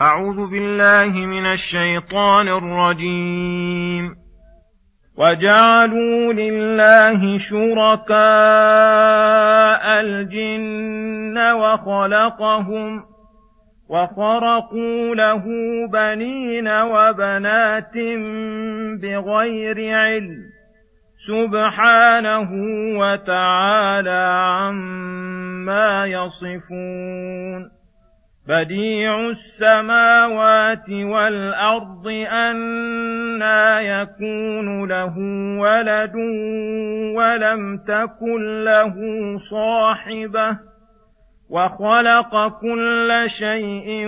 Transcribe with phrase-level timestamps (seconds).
[0.00, 4.14] أعوذ بالله من الشيطان الرجيم.
[5.18, 8.20] وجعلوا لله شركاء
[10.00, 13.04] الجن وخلقهم
[13.88, 15.44] وخرقوا له
[15.92, 17.94] بنين وبنات
[19.02, 20.38] بغير علم.
[21.28, 22.50] سبحانه
[22.98, 27.77] وتعالى عما يصفون.
[28.48, 35.18] بديع السماوات والأرض انى يكون له
[35.60, 36.14] ولد
[37.16, 38.94] ولم تكن له
[39.50, 40.58] صاحبة
[41.50, 44.06] وخلق كل شيء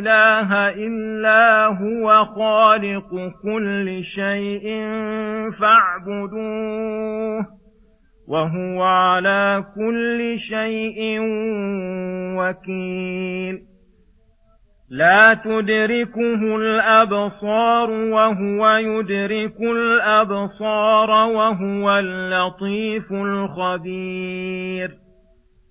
[0.00, 3.10] إله إلا هو خالق
[3.42, 4.64] كل شيء
[5.60, 7.46] فاعبدوه
[8.28, 11.18] وهو على كل شيء
[12.38, 13.58] وكيل.
[14.90, 25.09] لا تدركه الأبصار وهو يدرك الأبصار وهو اللطيف الخبير.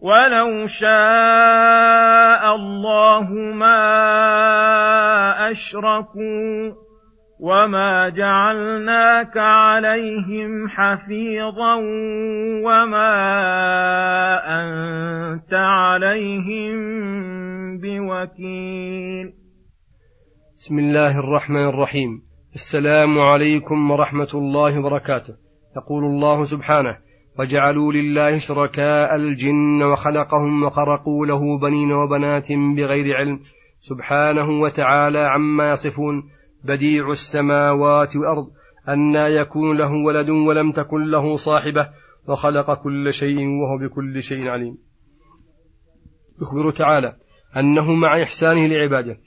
[0.00, 3.80] ولو شاء الله ما
[5.50, 6.72] اشركوا
[7.40, 11.74] وما جعلناك عليهم حفيظا
[12.64, 13.14] وما
[14.60, 16.76] انت عليهم
[17.78, 19.32] بوكيل
[20.54, 22.22] بسم الله الرحمن الرحيم.
[22.54, 25.34] السلام عليكم ورحمة الله وبركاته.
[25.76, 27.05] يقول الله سبحانه
[27.38, 33.40] وجعلوا لله شركاء الجن وخلقهم وخرقوا له بنين وبنات بغير علم
[33.80, 36.30] سبحانه وتعالى عما يصفون.
[36.64, 38.46] بديع السماوات والأرض
[38.88, 41.88] أنى يكون له ولد ولم تكن له صاحبة
[42.28, 44.78] وخلق كل شيء وهو بكل شيء عليم.
[46.42, 47.16] يخبر تعالى
[47.56, 49.18] أنه مع إحسانه لعباده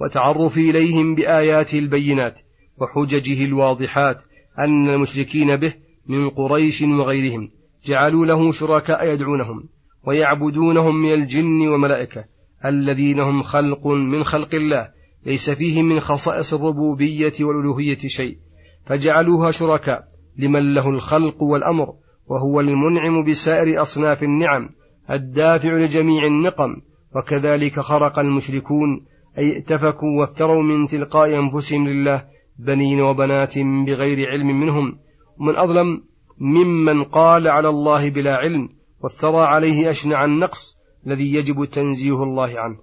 [0.00, 2.38] وتعرف إليهم بآياته البينات
[2.80, 4.18] وحججه الواضحات
[4.58, 5.74] أن المشركين به
[6.08, 7.50] من قريش وغيرهم
[7.84, 9.68] جعلوا له شركاء يدعونهم
[10.06, 12.24] ويعبدونهم من الجن والملائكة
[12.64, 14.88] الذين هم خلق من خلق الله
[15.26, 18.38] ليس فيه من خصائص الربوبية والألوهية شيء
[18.86, 20.04] فجعلوها شركاء
[20.38, 21.94] لمن له الخلق والأمر
[22.26, 24.68] وهو المنعم بسائر أصناف النعم
[25.10, 26.76] الدافع لجميع النقم
[27.16, 29.06] وكذلك خرق المشركون
[29.38, 32.24] أي ائتفكوا وافتروا من تلقاء أنفسهم لله
[32.58, 34.98] بنين وبنات بغير علم منهم
[35.40, 36.02] ومن أظلم
[36.38, 38.68] ممن قال على الله بلا علم
[39.00, 42.78] وافترى عليه أشنع النقص الذي يجب تنزيه الله عنه.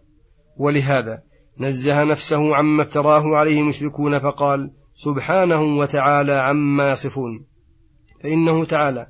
[0.58, 1.22] ولهذا
[1.60, 7.46] نزه نفسه عما افتراه عليه المشركون فقال سبحانه وتعالى عما يصفون.
[8.24, 9.08] فإنه تعالى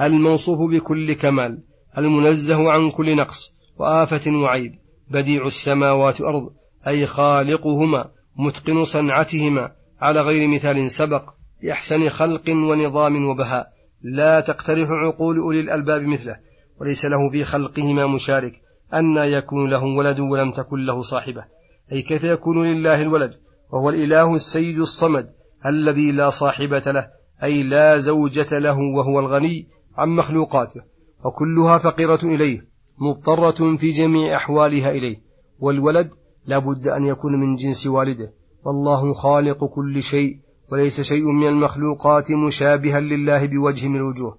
[0.00, 1.62] الموصوف بكل كمال
[1.98, 4.72] المنزه عن كل نقص وآفة وعيب
[5.10, 6.50] بديع السماوات والأرض
[6.86, 11.35] أي خالقهما متقن صنعتهما على غير مثال سبق.
[11.62, 13.72] بأحسن خلق ونظام وبهاء.
[14.02, 16.36] لا تقترح عقول أولي الألباب مثله
[16.80, 18.52] وليس له في خلقهما مشارك
[18.94, 21.44] أن يكون له ولد ولم تكن له صاحبة.
[21.92, 23.30] أي كيف يكون لله الولد؟
[23.72, 25.30] وهو الإله السيد الصمد
[25.66, 27.08] الذي لا صاحبة له
[27.42, 30.80] أي لا زوجة له وهو الغني عن مخلوقاته.
[31.24, 32.60] وكلها فقيرة إليه
[32.98, 35.16] مضطرة في جميع أحوالها إليه.
[35.58, 36.10] والولد
[36.46, 38.32] لا بد أن يكون من جنس والده.
[38.64, 40.38] والله خالق كل شيء
[40.72, 44.38] وليس شيء من المخلوقات مشابها لله بوجه من الوجوه.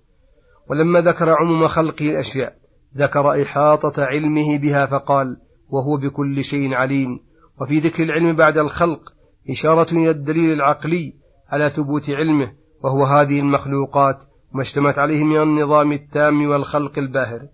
[0.69, 2.55] ولما ذكر عموم خلقه الأشياء
[2.97, 5.37] ذكر إحاطة علمه بها فقال
[5.69, 7.19] وهو بكل شيء عليم
[7.61, 8.99] وفي ذكر العلم بعد الخلق
[9.49, 11.13] إشارة إلى الدليل العقلي
[11.49, 12.53] على ثبوت علمه
[12.83, 14.17] وهو هذه المخلوقات
[14.53, 17.47] ما اشتمت عليه من النظام التام والخلق الباهر.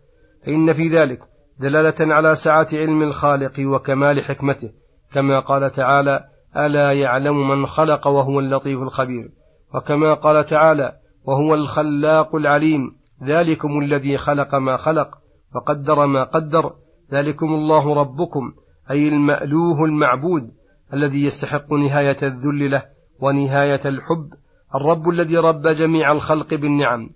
[0.45, 1.19] فإن في ذلك
[1.59, 4.71] دلالة على سعة علم الخالق وكمال حكمته
[5.13, 6.19] كما قال تعالى
[6.57, 9.29] ألا يعلم من خلق وهو اللطيف الخبير؟
[9.75, 10.93] وكما قال تعالى
[11.25, 15.17] وهو الخلاق العليم ذلكم الذي خلق ما خلق
[15.55, 16.73] وقدر ما قدر
[17.11, 18.53] ذلكم الله ربكم
[18.91, 20.51] أي المألوه المعبود
[20.93, 22.83] الذي يستحق نهاية الذل له
[23.19, 24.33] ونهاية الحب
[24.75, 27.09] الرب الذي رب جميع الخلق بالنعم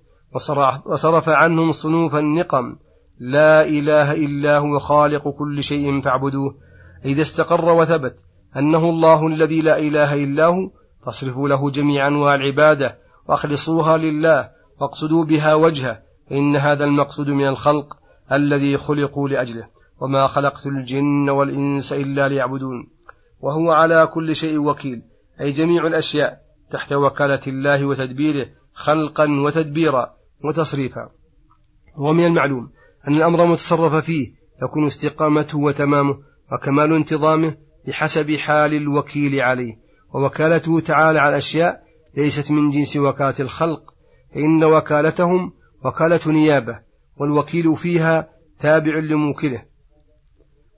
[0.85, 2.75] وصرف عنهم صنوف النقم
[3.19, 6.55] لا إله إلا هو خالق كل شيء فاعبدوه
[7.05, 8.15] إذا استقر وثبت
[8.55, 10.71] أنه الله الذي لا إله إلا هو
[11.05, 12.97] فاصرفوا له جميع أنواع العبادة
[13.27, 14.49] وأخلصوها لله
[14.81, 17.97] واقصدوا بها وجهه فإن هذا المقصود من الخلق
[18.31, 19.67] الذي خلقوا لأجله
[20.01, 22.88] وما خلقت الجن والإنس إلا ليعبدون.
[23.39, 25.01] وهو على كل شيء وكيل
[25.41, 26.41] أي جميع الأشياء
[26.71, 30.13] تحت وكالة الله وتدبيره خلقا وتدبيرا
[30.44, 31.09] وتصريفا.
[31.97, 32.69] ومن المعلوم
[33.07, 34.27] أن الأمر متصرف فيه
[34.63, 36.17] يكون استقامته وتمامه
[36.51, 39.77] وكمال انتظامه بحسب حال الوكيل عليه.
[40.13, 41.83] ووكالته تعالى على الأشياء
[42.17, 43.93] ليست من جنس وكالة الخلق
[44.33, 45.53] فإن وكالتهم
[45.85, 46.79] وكالة نيابة
[47.17, 48.29] والوكيل فيها
[48.59, 49.63] تابع لموكله.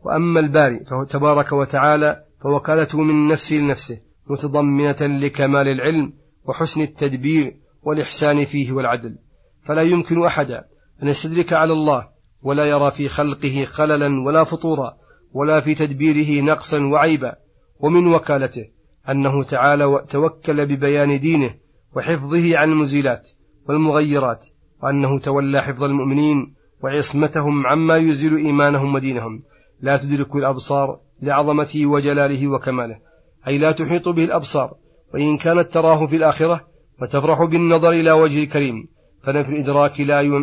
[0.06, 6.14] وأما الباري فهو تبارك وتعالى فوكالته من نفسه لنفسه متضمنة لكمال العلم
[6.46, 9.16] وحسن التدبير والإحسان فيه والعدل.
[9.64, 10.66] فلا يمكن أحدا
[11.04, 12.08] أن يستدرك على الله
[12.42, 14.99] ولا يرى في خلقه خللا ولا فطورا.
[15.34, 17.36] ولا في تدبيره نقصا وعيبا
[17.80, 18.66] ومن وكالته
[19.10, 21.56] أنه تعالى توكل ببيان دينه
[21.96, 23.30] وحفظه عن المزيلات
[23.70, 24.46] والمغيرات
[24.84, 26.54] وأنه تولى حفظ المؤمنين
[26.84, 29.44] وعصمتهم عما يزيل إيمانهم ودينهم.
[29.82, 33.00] لا تدرك الأبصار لعظمته وجلاله وكماله
[33.48, 34.74] أي لا تحيط به الأبصار
[35.14, 36.68] وإن كانت تراه في الآخرة
[37.02, 38.88] وتفرح بالنظر إلى وجه الكريم
[39.24, 40.00] فنفي الإدراك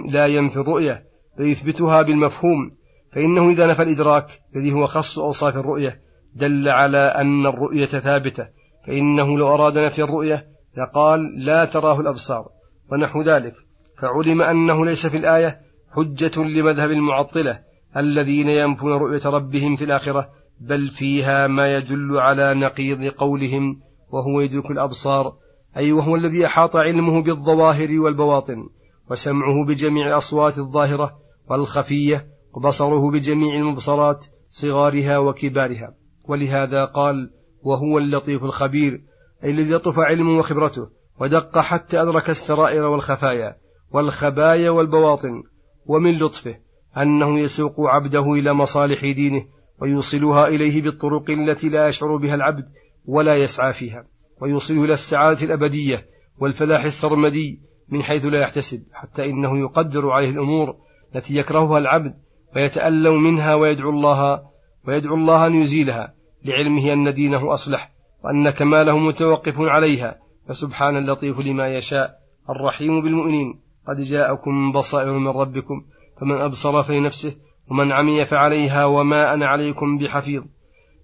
[0.09, 1.05] لا ينفي الرؤية
[1.37, 2.77] فيثبتها بالمفهوم
[3.16, 4.26] فإنه إذا نفى الإدراك
[4.56, 6.00] الذي هو خص أوصاف الرؤية
[6.34, 8.48] دل على أن الرؤية ثابتة.
[8.86, 10.46] فإنه لو أراد نفي الرؤية
[10.76, 12.48] لقال لا تراه الأبصار
[12.92, 13.54] ونحو ذلك.
[14.02, 15.60] فعلم أنه ليس في الآية
[15.96, 17.60] حجة لمذهب المعطلة
[17.96, 20.28] الذين ينفون رؤية ربهم في الآخرة
[20.60, 23.80] بل فيها ما يدل على نقيض قولهم
[24.10, 25.32] وهو يدرك الأبصار
[25.76, 28.68] أي وهو الذي أحاط علمه بالظواهر والبواطن
[29.10, 31.18] وسمعه بجميع الأصوات الظاهرة
[31.50, 35.94] والخفية وبصره بجميع المبصرات صغارها وكبارها.
[36.25, 37.31] ولهذا قال
[37.62, 39.03] وهو اللطيف الخبير
[39.44, 40.88] أي الذي لطف علمه وخبرته
[41.20, 43.56] ودق حتى أدرك السرائر والخفايا
[43.91, 45.43] والخبايا والبواطن
[45.87, 46.56] ومن لطفه
[46.97, 49.44] أنه يسوق عبده إلى مصالح دينه
[49.81, 52.64] ويوصلها إليه بالطرق التي لا يشعر بها العبد
[53.05, 54.06] ولا يسعى فيها
[54.41, 56.06] ويوصله إلى السعادة الأبدية
[56.38, 60.76] والفلاح السرمدي من حيث لا يحتسب حتى إنه يقدر عليه الأمور
[61.14, 62.14] التي يكرهها العبد
[62.56, 64.43] ويتألم منها ويدعو الله
[64.88, 66.14] ويدعو الله أن يزيلها
[66.44, 67.91] لعلمه أن دينه أصلح
[68.25, 70.19] وأن كماله متوقف عليها
[70.49, 72.11] فسبحان اللطيف لما يشاء
[72.50, 73.61] الرحيم بالمؤمنين.
[73.88, 75.85] قد جاءكم بصائر من ربكم
[76.20, 77.37] فمن أبصر فلنفسه
[77.70, 80.43] ومن عمي فعليها وما أنا عليكم بحفيظ.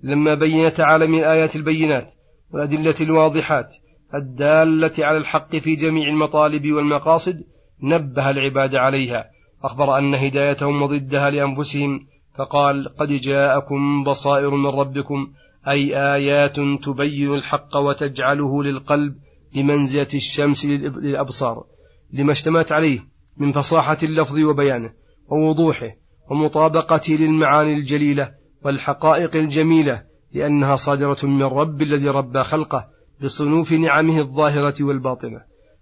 [0.03, 2.13] لما بين تعالى من الآيات البينات
[2.51, 3.77] والأدلة الواضحات
[4.15, 7.45] الدالة على الحق في جميع المطالب والمقاصد
[7.83, 9.25] نبه العباد عليها.
[9.63, 12.07] أخبر أن هدايتهم وضدها لأنفسهم
[12.39, 15.33] فقال قد جاءكم بصائر من ربكم
[15.69, 19.15] أي آيات تبين الحق وتجعله للقلب
[19.55, 21.65] بمنزلة الشمس للأبصار
[22.13, 23.01] لما اشتملت عليه
[23.37, 24.93] من فصاحة اللفظ وبيانه
[25.29, 25.91] ووضوحه
[26.31, 28.31] ومطابقته للمعاني الجليلة
[28.65, 30.03] والحقائق الجميلة
[30.33, 32.89] لأنها صادرة من رب الذي ربى خلقه
[33.23, 35.41] بصنوف نعمه الظاهرة والباطنة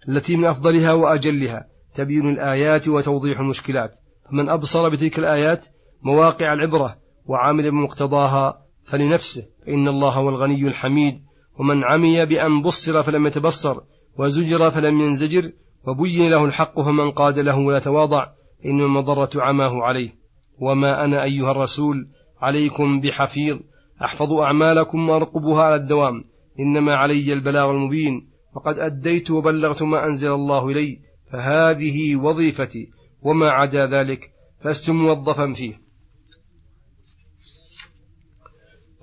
[0.09, 3.97] التي من أفضلها وأجلها تبين الآيات وتوضيح المشكلات.
[4.31, 5.67] فمن أبصر بتلك الآيات
[6.03, 11.23] مواقع العبرة وعامل بمقتضاها فلنفسه فإن الله هو الغني الحميد.
[11.59, 13.81] ومن عمي بأن بصر فلم يتبصر
[14.19, 15.53] وزجر فلم ينزجر
[15.87, 18.27] وبين له الحق فمن قاد له ولا تواضع
[18.65, 20.15] إنما المضرة عماه عليه.
[20.59, 22.09] وما أنا أيها الرسول
[22.41, 23.59] عليكم بحفيظ
[24.05, 26.25] أحفظ أعمالكم وأرقبها على الدوام
[26.61, 28.31] إنما علي البلاغ المبين.
[28.55, 30.99] وقد أديت وبلغت ما أنزل الله إلي
[31.33, 32.91] فهذه وظيفتي
[33.23, 34.21] وما عدا ذلك
[34.65, 35.81] لست موظفا فيه.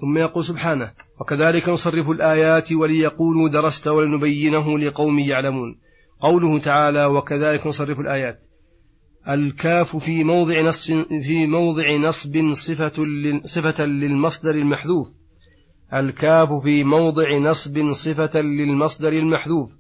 [0.02, 5.80] ثم يقول سبحانه وكذلك نصرف الآيات وليقولوا درست ولنبينه لقوم يعلمون.
[6.20, 8.40] قوله تعالى وكذلك نصرف الآيات.
[9.30, 10.92] الكاف في موضع نص
[11.22, 13.06] في موضع نصب صفة
[13.46, 15.08] صفة للمصدر المحذوف.
[15.94, 19.74] الكاف في موضع نصب صفة للمصدر المحذوف.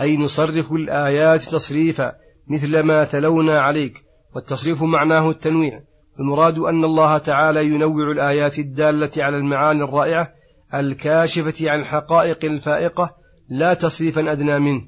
[0.00, 2.12] أي نصرف الآيات تصريفا
[2.50, 5.80] مثل ما تلونا عليك والتصريف معناه التنويع.
[6.20, 10.32] المراد أن الله تعالى ينوع الآيات الدالة على المعاني الرائعة
[10.74, 13.14] الكاشفة عن الحقائق الفائقة
[13.48, 14.82] لا تصريفا أدنى منه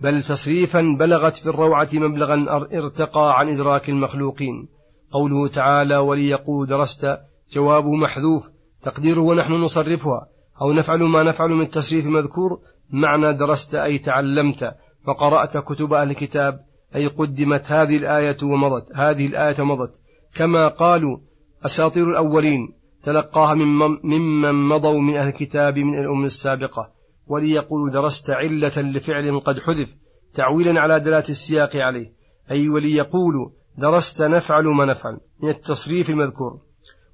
[0.00, 4.68] بل تصريفا بلغت في الروعة مبلغا ارتقى عن إدراك المخلوقين.
[5.12, 7.18] قوله تعالى وليقول درست
[7.52, 8.50] جوابه محذوف.
[8.82, 10.26] تقديره ونحن نصرفها
[10.62, 12.60] أو نفعل ما نفعل من التصريف المذكور
[12.90, 14.74] معنى درست أي تعلمت
[15.06, 16.64] وقرأت كتب أهل الكتاب
[16.96, 19.94] أي قدمت هذه الآية ومضت هذه الآية ومضت
[20.34, 21.18] كما قالوا
[21.66, 26.90] أساطير الأولين تلقاها ممن مضوا من أهل الكتاب من الأمم السابقة.
[27.26, 29.96] وليقولوا درست علة لفعل قد حذف
[30.34, 32.12] تعويلا على دلالة السياق عليه.
[32.50, 36.60] أي وليقولوا درست نفعل ما نفعل من التصريف المذكور.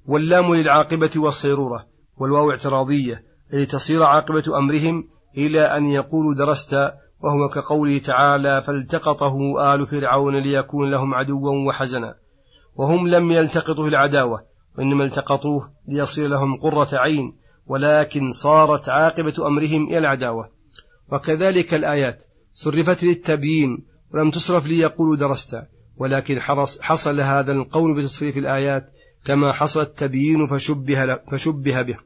[0.05, 1.85] واللام للعاقبة والصيرورة
[2.17, 3.23] والواو اعتراضية
[3.53, 6.73] أي تصير عاقبة أمرهم إلى أن يقولوا درست
[7.21, 12.15] وهو كقوله تعالى فالتقطه آل فرعون ليكون لهم عدوا وحزنا.
[12.75, 14.43] وهم لم يلتقطوا العداوة
[14.77, 17.33] وإنما التقطوه ليصير لهم قرة عين
[17.67, 20.49] ولكن صارت عاقبة أمرهم إلى العداوة.
[21.11, 22.23] وكذلك الآيات
[22.53, 25.61] صرفت للتبيين ولم تصرف ليقولوا درست.
[25.97, 26.39] ولكن
[26.81, 28.89] حصل هذا القول بتصريف الآيات
[29.25, 31.97] كما حصل التبيين فشبه, فشبه به.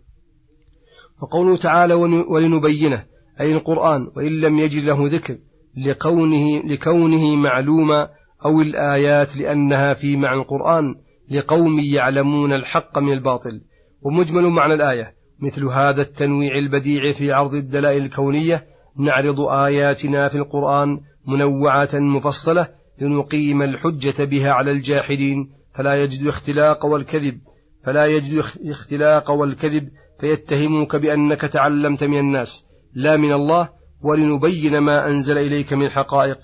[1.21, 3.14] وقوله تعالى ولنبينه.
[3.41, 5.37] أي القرآن وإن لم يجد له ذكر
[5.77, 8.09] لكونه, لكونه معلوما
[8.45, 10.95] أو الآيات لأنها في معنى القرآن
[11.31, 13.61] لقوم يعلمون الحق من الباطل.
[14.01, 18.65] ومجمل معنى الآية مثل هذا التنويع البديع في عرض الدلائل الكونية
[18.99, 22.67] نعرض آياتنا في القرآن منوعة مفصلة
[23.01, 27.39] لنقيم الحجة بها على الجاحدين فلا يجد اختلاق والكذب
[27.85, 29.89] فلا يجد اختلاق والكذب
[30.19, 32.65] فيتهموك بأنك تعلمت من الناس.
[32.95, 33.69] لا من الله
[34.01, 36.37] ولنبين ما أنزل إليك من حقائق.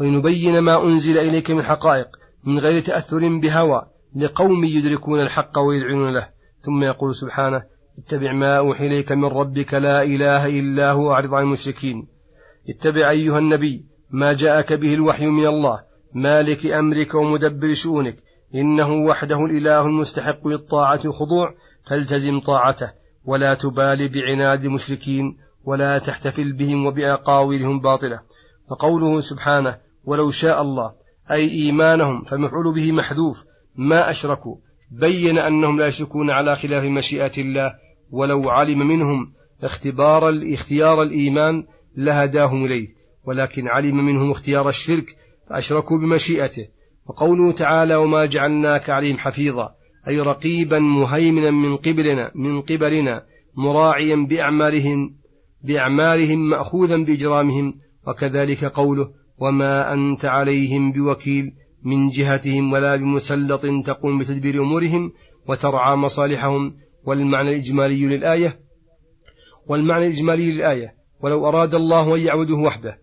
[0.00, 2.06] ولنبين ما أنزل إليك من حقائق
[2.46, 3.82] من غير تأثر بهوى
[4.16, 6.28] لقوم يدركون الحق ويذعنون له.
[6.62, 7.62] ثم يقول سبحانه
[7.98, 12.06] اتبع ما أوحي إليك من ربك لا إله إلا هو أعرض عن المشركين.
[12.68, 15.82] اتبع أيها النبي ما جاءك به الوحي من الله
[16.14, 18.16] مالك أمرك ومدبر شؤونك
[18.54, 21.54] إنه وحده الإله المستحق للطاعة والخضوع
[21.86, 23.03] فالتزم طاعته.
[23.24, 28.20] ولا تبالي بعناد المشركين ولا تحتفل بهم وبأقاويلهم باطلة.
[28.70, 30.92] فقوله سبحانه ولو شاء الله
[31.30, 33.44] أي إيمانهم فمفعول به محذوف.
[33.76, 34.56] ما أشركوا.
[34.90, 37.72] بين أنهم لا يشركون على خلاف مشيئة الله.
[38.10, 41.64] ولو علم منهم اختبار اختيار الإيمان
[41.96, 42.88] لهداهم إليه.
[43.24, 45.16] ولكن علم منهم اختيار الشرك
[45.50, 46.68] فأشركوا بمشيئته.
[47.06, 49.74] وقوله تعالى وما جعلناك عليهم حفيظا.
[50.08, 53.24] أي رقيبا مهيمنا من قبلنا من قبلنا
[53.56, 55.14] مراعيا بأعمالهم
[55.64, 57.74] بأعمالهم مأخوذا بإجرامهم
[58.06, 61.52] وكذلك قوله وما أنت عليهم بوكيل
[61.84, 65.12] من جهتهم ولا بمسلط تقوم بتدبير أمورهم
[65.48, 68.60] وترعى مصالحهم والمعنى الإجمالي للآية
[69.66, 72.98] والمعنى الإجمالي للآية ولو أراد الله أن يعبده وحده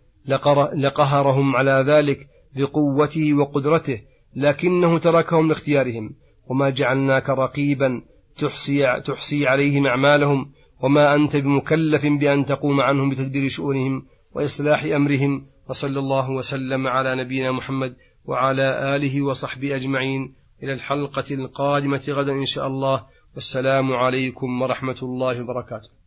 [0.76, 4.02] لقهرهم على ذلك بقوته وقدرته
[4.36, 6.16] لكنه تركهم لاختيارهم
[6.52, 8.02] وما جعلناك رقيبا
[8.38, 16.00] تحصي, تحصي عليهم أعمالهم وما أنت بمكلف بأن تقوم عنهم بتدبير شؤونهم وإصلاح أمرهم وصلى
[16.00, 20.34] الله وسلم على نبينا محمد وعلى آله وصحبه أجمعين.
[20.64, 23.06] إلى الحلقة القادمة غدا إن شاء الله.
[23.36, 26.01] والسلام عليكم ورحمة الله وبركاته.